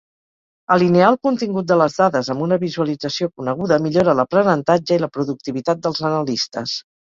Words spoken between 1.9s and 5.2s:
dades amb una visualització coneguda millora l'aprenentatge i la